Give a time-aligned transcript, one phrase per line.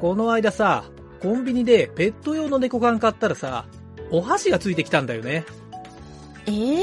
[0.00, 0.84] この間さ、
[1.20, 3.66] コンビニでペット用の猫缶買ったらさ、
[4.10, 5.44] お箸がついてきたんだよね。
[6.46, 6.80] えー、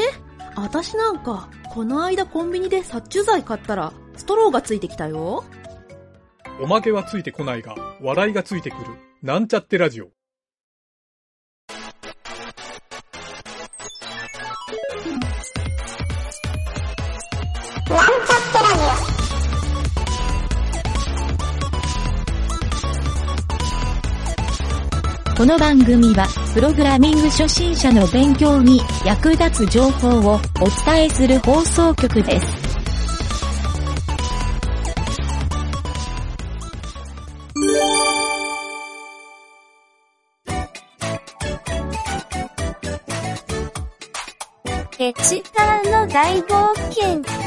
[0.55, 5.43] 私なんか、この間コンビニで殺虫剤買ったら、ストローがついてきたよ。
[6.59, 8.85] おまけはついてこないが、笑いがついてくる。
[9.21, 10.09] なんちゃってラジオ。
[25.43, 30.39] この番組は、プログラミング初心者の勉強に役立つ情報をお
[30.85, 32.47] 伝えする放送局です。
[44.97, 47.42] エチターの大冒険。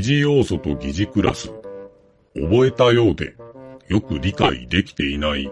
[0.00, 1.48] 似要素と疑似クラス。
[2.34, 3.34] 覚えたようで、
[3.88, 5.50] よく理解できていない、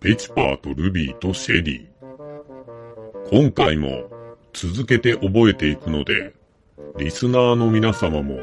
[0.00, 1.96] ペチパーとルビーとシェリー。
[3.30, 4.04] 今回も
[4.52, 6.34] 続けて覚えていくので、
[6.98, 8.38] リスナーの皆様も、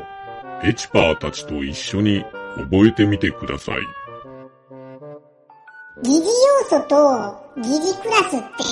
[0.61, 2.23] ペチパーたちと一緒に
[2.55, 3.75] 覚えてみてください。
[6.03, 6.31] 疑似要
[6.69, 6.95] 素と
[7.61, 8.63] 疑似クラスって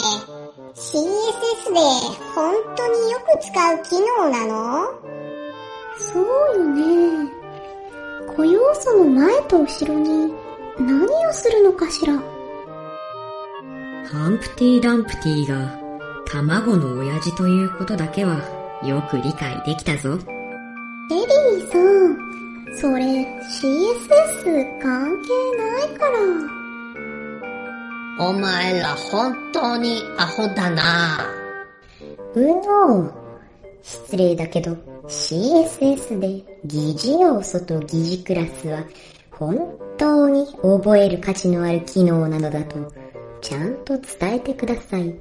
[0.73, 0.97] CSS
[1.71, 1.79] で
[2.33, 5.20] 本当によく使う機能なの？
[6.01, 6.19] そ
[6.55, 7.29] うよね。
[8.27, 10.33] 固要素の前と後ろに
[10.79, 12.13] 何をするのかしら。
[12.13, 12.19] ハ
[14.29, 15.79] ンプティ・ダンプティが
[16.25, 18.41] 卵の親父ということだけは
[18.83, 20.17] よく理解できたぞ。
[21.11, 22.17] エリーさん、
[22.77, 23.05] それ
[23.61, 26.17] CSS 関係ないから。
[28.19, 31.25] お前ら本当にアホだな
[32.35, 33.11] うの
[33.81, 34.77] 失礼だけど
[35.11, 38.85] CSS で疑似要素と疑似クラスは
[39.29, 42.93] 本当に覚える価値のある機能なのだと
[43.41, 45.13] ちゃんと伝えてください。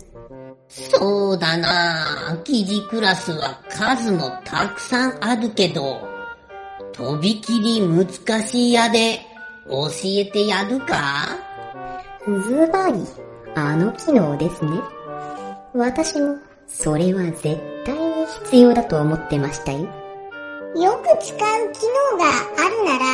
[0.68, 6.00] そうだな疑似クラスは数もたくさんあるけど、
[6.92, 8.06] とびきり難
[8.46, 9.18] しいやで
[9.68, 11.26] 教えてやるか？
[12.24, 13.00] ズバリ、
[13.56, 14.70] あの機能ですね。
[15.74, 16.36] 私も、
[16.68, 18.09] それは絶対に
[18.44, 19.80] 必要だと思ってましたよ。
[19.80, 21.80] よく使う機
[22.12, 22.24] 能が
[22.56, 23.04] あるなら、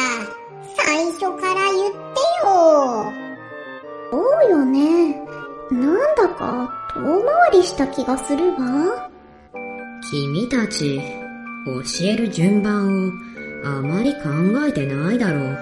[0.77, 1.99] 最初から言って
[2.44, 3.12] よ。
[4.10, 5.15] そうよね。
[5.71, 9.10] なんだか遠回りした気がするわ。
[10.10, 11.00] 君たち、
[11.66, 13.12] 教える順番を
[13.65, 14.28] あまり考
[14.66, 15.59] えてないだろう。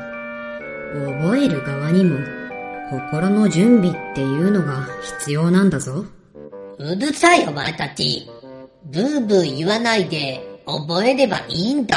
[1.23, 2.19] 覚える側にも
[2.91, 4.87] 心の準備っていうのが
[5.19, 6.05] 必要なんだぞ。
[6.79, 8.29] うるさいお前たち。
[8.85, 11.97] ブーブー言わないで覚えればいいんだ。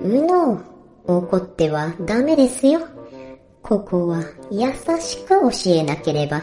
[0.00, 0.60] うの、
[1.06, 2.80] 怒ってはダメですよ。
[3.62, 6.42] ここは優しく教えなければ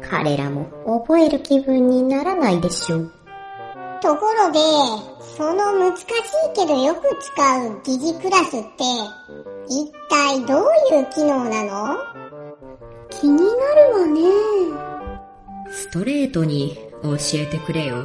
[0.00, 3.12] 彼らも覚える気分にならないでしょう。
[4.00, 4.58] ところで、
[5.36, 6.06] その難しい
[6.54, 8.84] けどよく使う疑似クラスって、
[9.68, 11.96] 一体どういう機能なの？
[13.10, 13.48] 気になる
[14.00, 14.20] わね。
[15.70, 18.04] ストレートに教えてくれよ。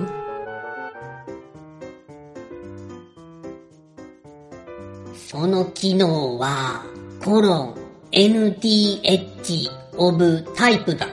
[5.17, 6.85] その機能は、
[7.23, 7.75] コロン
[8.11, 10.23] nth of
[10.55, 11.07] type だ。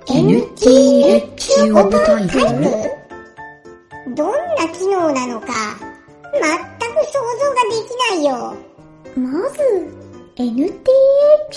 [0.06, 2.96] nth of type?
[4.14, 5.48] どんな機能なのか、
[6.32, 8.54] 全く想像ができないよ。
[9.16, 9.58] まず、
[10.36, 10.74] NTH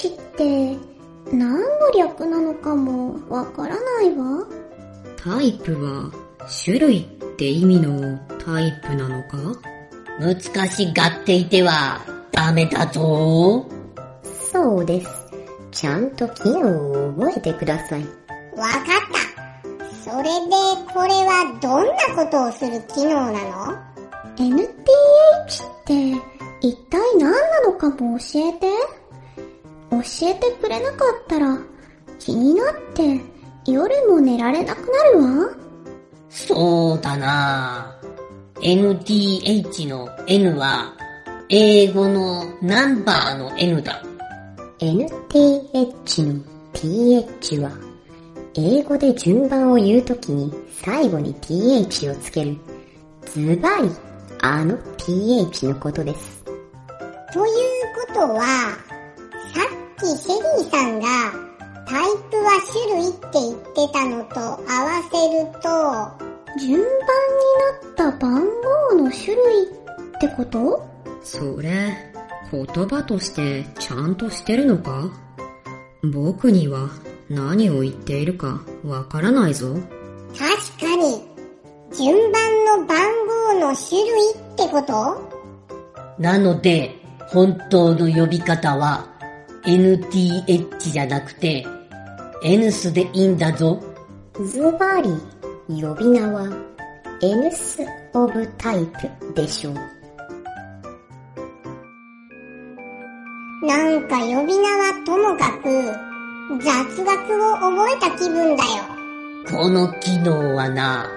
[0.10, 0.78] って
[1.32, 4.59] 何の略なのかもわからないわ。
[5.22, 6.10] タイプは
[6.64, 7.04] 種類っ
[7.36, 9.38] て意味のタイプなのか？
[10.18, 12.00] 難しがっていては
[12.32, 13.68] ダメだぞ。
[14.52, 15.10] そうです。
[15.72, 18.02] ちゃんと機能を覚えてください。
[18.56, 18.84] わかっ
[20.06, 20.10] た。
[20.10, 20.56] それで、
[20.94, 21.86] これはどん
[22.16, 23.78] なことをする機能なの
[24.38, 26.14] ?NTH って
[26.62, 28.68] 一体何なのかも教えて。
[29.92, 29.98] 教
[30.28, 31.58] えてくれなかったら
[32.20, 33.20] 気になって
[33.72, 35.50] 夜も寝られなくなるわ？
[36.30, 37.96] そうだな
[38.62, 40.94] NTH の N は
[41.50, 44.04] 英語のナンバーの N だ。
[44.80, 46.44] NTH の
[46.74, 47.72] TH は
[48.56, 52.58] 英語で順番を言うときに最後に TH をつける
[53.26, 53.90] ズバリ
[54.42, 56.44] あの TH のことです。
[57.34, 57.54] という
[58.08, 61.49] ことは、さっきシェリーさんが
[61.90, 66.86] タイプは種類って言ってたのと合わせると、順番に
[67.98, 68.46] なった番
[68.90, 69.70] 号の種類っ
[70.22, 70.88] てこと？
[71.24, 72.14] それ、
[72.52, 75.10] 言葉としてちゃんとしてるのか？
[76.14, 76.90] 僕には
[77.28, 79.74] 何を言っているかわからないぞ。
[80.38, 81.24] 確かに、
[81.98, 83.00] 順番の番
[83.50, 85.28] 号の種類ってこと？
[86.20, 86.96] なので、
[87.30, 89.08] 本当の呼び方は
[89.66, 91.66] NTH じゃなくて
[92.42, 93.82] N スでいいんだぞ。
[94.46, 95.10] ズバリ、
[95.68, 96.48] 呼び名は
[97.22, 99.74] N スオブタイプでしょう。
[103.66, 105.68] なんか呼び名はともかく、
[106.64, 108.70] 雑学を覚えた気分だよ。
[109.52, 111.08] この機能はな、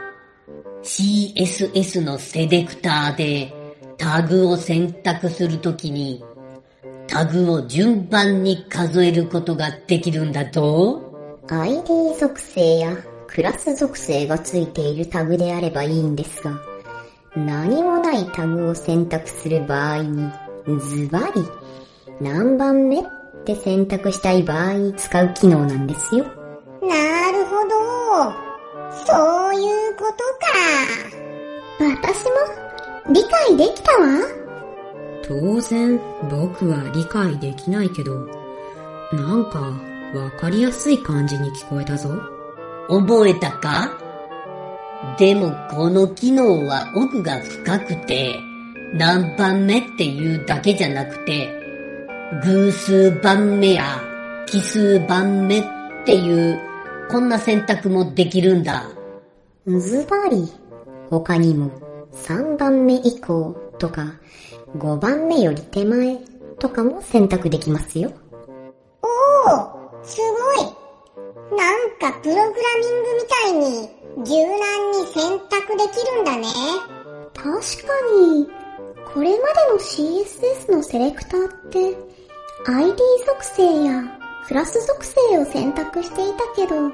[0.83, 3.55] CSS のセレクターで
[3.97, 6.25] タグを選択するときに、
[7.07, 11.02] タグを順番に数えることができるんだぞ。
[11.49, 12.97] ID 属性や
[13.27, 16.61] クラス属性がついているタグであればいいんですが、
[17.35, 20.31] 何もないタグを選択する場合に、
[20.67, 21.43] ズバリ、
[22.21, 23.05] 何番目っ
[23.45, 26.25] て選択したい場合に使う機能なんですよ。
[26.83, 28.53] なるほど。
[29.07, 31.93] そういうことか。
[32.03, 34.43] 私も理解できたわ。
[35.27, 36.01] 当然、
[36.31, 38.29] 僕は理解できないけど、
[39.13, 42.11] なんか、わかりやすい感じに聞こえたぞ。
[42.89, 43.99] 覚えたか？
[45.19, 48.35] でもこの機能は奥が深くて、
[48.95, 51.49] 何番目っていうだけじゃなくて、
[52.45, 54.01] 偶数番目や
[54.47, 55.65] 奇数番目っ
[56.05, 56.61] ていう、
[57.11, 58.91] こんな選択もできるんだ。
[59.67, 60.47] ズバリ、
[61.09, 61.71] 他にも
[62.13, 64.15] 3番目以降とか
[64.77, 66.19] 5番目より手前
[66.59, 68.13] とかも選択できますよ。
[70.03, 70.83] すごい。
[71.57, 73.89] なんかプログラミングみたいに
[74.25, 76.47] 柔軟に選択できるんだね。
[77.35, 78.49] 確かに、
[79.13, 81.79] これまでの CSS のセレクターって
[82.67, 82.97] ID
[83.27, 84.03] 属性や
[84.47, 86.91] クラス属性を選択していたけど、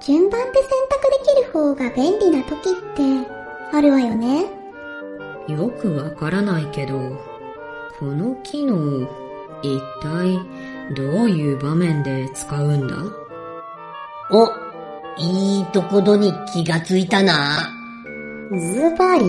[0.00, 3.30] 順番で選択できる方が便利な時って
[3.72, 4.46] あるわよね。
[5.48, 6.98] よくわからないけど、
[7.98, 9.08] この機能、
[9.62, 10.38] 一体
[10.92, 12.96] どういう場面で使うんだ？
[14.30, 14.50] お、
[15.16, 17.70] いいところに気がついたな。
[18.50, 19.24] ズバリ、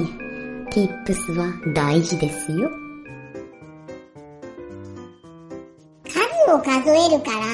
[0.70, 2.70] tips は大事ですよ。
[6.06, 7.46] 数を数えるから、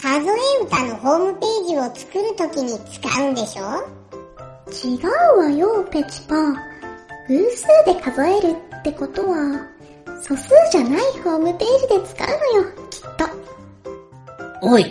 [0.00, 3.62] 数え歌のホームページを作るときに使うんでしょ？
[4.66, 4.98] 違
[5.36, 6.34] うわよ、ペチパ。
[7.28, 9.66] 偶数で数えるってことは、
[10.20, 12.83] 素数じゃないホームページで使うのよ。
[14.66, 14.90] おい、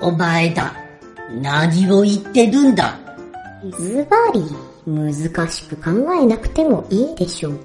[0.00, 0.72] お前だ。
[1.42, 2.96] 何を言ってるんだ？
[3.76, 4.40] ズバリ、
[4.86, 7.58] 難しく考えなくてもいいでしょう。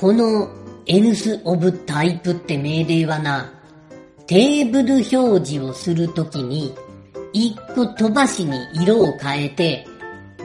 [0.00, 0.48] この
[0.86, 3.52] N スオブタイプって命令はな、
[4.26, 6.74] テーブル表示をするときに、
[7.34, 9.86] 一個飛ばしに色を変えて、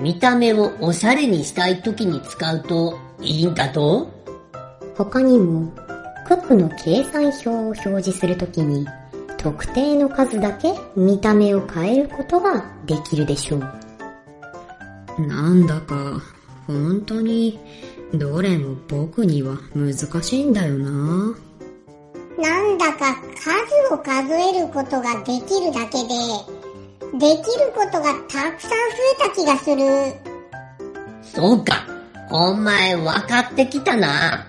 [0.01, 4.09] 見た目をおしゃれにしたいときに使うといいんだと？
[4.97, 5.71] 他にも、
[6.27, 8.85] 九九の計算表を表示するときに、
[9.39, 13.61] 特定の数だけ見た目を変えることができるでしょう。
[15.25, 16.21] なんだか、
[16.67, 17.57] 本当に、
[18.13, 20.89] どれも僕には難しいんだよな。
[22.37, 26.09] なんだか数を数えることができるだけで、
[27.17, 28.75] できることがたくさん増
[29.15, 30.13] えた気がする。
[31.23, 31.85] そうか、
[32.29, 34.45] お前分かってきたな。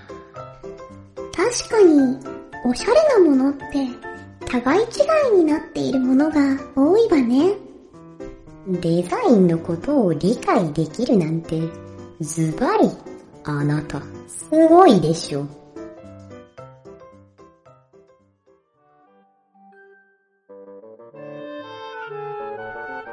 [1.36, 2.18] 確かに、
[2.64, 4.09] おしゃれなものって、
[4.50, 6.40] 互い違いになっているものが
[6.74, 7.54] 多いわね。
[8.66, 11.62] デザインのことを理解できるなんて、
[12.20, 12.90] ズバリ、
[13.44, 15.46] あなた、すごいでしょ。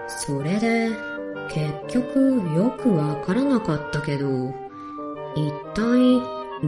[0.08, 0.89] それで、
[1.50, 4.27] 結局よくわからなかったけど、
[5.36, 6.20] 一体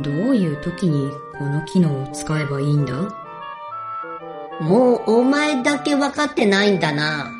[0.04, 1.10] どういう時に
[1.40, 3.29] この機能を使えばいいんだ？
[4.62, 7.32] もうお前だけ分かってないんだな。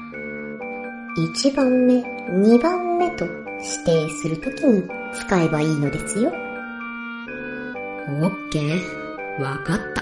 [1.18, 3.38] 1番目、2番目と指
[3.86, 4.84] 定するときに
[5.14, 6.30] 使えばいいのですよ。
[6.30, 10.02] オッケー、わかった。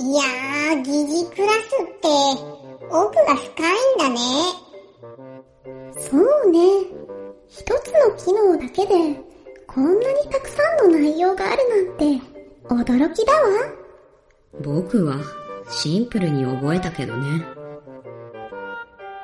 [0.00, 2.08] いやー、疑似クラスって、
[2.90, 4.20] 奥が深いんだね。
[5.98, 6.58] そうね。
[7.48, 9.20] 一つの機能だけで、
[9.66, 12.04] こんなにたくさんの内容があるなんて、
[12.68, 13.48] 驚きだわ。
[14.62, 15.16] 僕は
[15.70, 17.44] シンプルに覚えたけどね。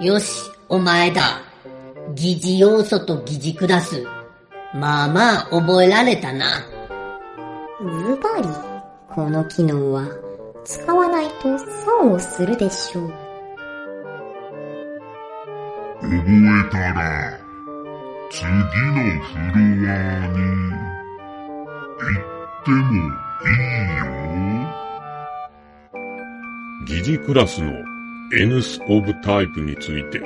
[0.00, 1.40] よし、お前だ。
[2.14, 4.04] 疑似要素と疑似クラス。
[4.74, 6.46] まあまあ覚えられたな。
[7.80, 8.48] ズバリ、
[9.14, 10.08] この機能は
[10.64, 13.12] 使わないと損をするでしょう。
[16.00, 17.38] 覚えたら、
[18.30, 18.52] 次の
[19.20, 19.60] フロ
[19.90, 19.96] ア
[20.28, 22.12] に行
[22.60, 22.76] っても
[23.42, 24.83] いいよ。
[26.86, 27.72] 疑似クラスの
[28.38, 30.20] N スコブタイプについて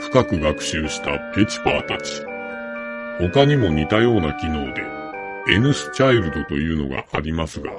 [0.00, 2.24] 深く学習したペチパーたち。
[3.20, 4.82] 他にも似たような機能で
[5.48, 7.70] N スチャイルドというのがありますが、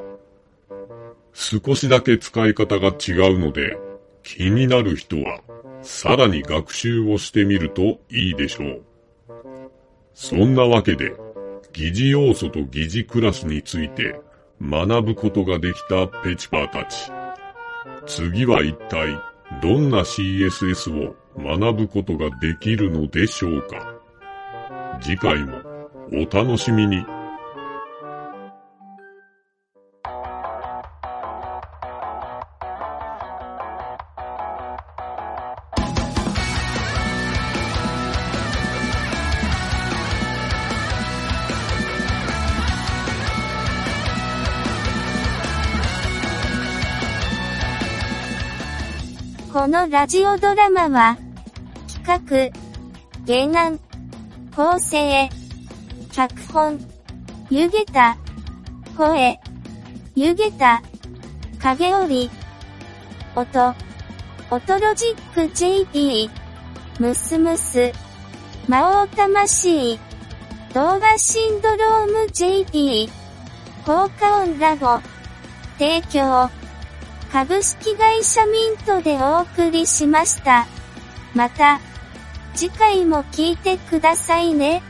[1.33, 3.77] 少しだけ使い方が違うので
[4.21, 5.41] 気になる人は
[5.81, 8.81] さらに学習をしてみるといいでしょう。
[10.13, 11.11] そんなわけで、
[11.73, 14.17] 疑似要素と疑似クラスについて
[14.61, 17.11] 学ぶことができたペチパーたち。
[18.05, 19.17] 次は一体
[19.61, 23.95] どんな CSS を学ぶことができるのでしょうか？
[25.01, 25.57] 次回も
[26.11, 27.05] お楽しみに。
[49.53, 51.15] このラジオドラマは、
[52.03, 52.51] 企
[53.27, 53.79] 画、原案、
[54.55, 55.29] 構成、
[56.11, 56.79] 脚本、
[57.51, 58.17] 湯げた、
[58.97, 59.39] 声、
[60.15, 60.81] 湯げた、
[61.61, 62.31] 影織、
[63.35, 63.75] 音、
[64.49, 65.05] 音ロジ
[65.35, 66.31] ック JP、
[66.99, 67.91] ムスムス、
[68.67, 69.99] 魔王魂、
[70.73, 73.07] 動画シンドローム JP、
[73.85, 74.99] 効果音ラボ、
[75.77, 76.49] 提供、
[77.33, 80.67] 株式会社ミントでお送りしました。
[81.33, 81.81] また、
[82.53, 84.83] 次回も聞いてくださいね。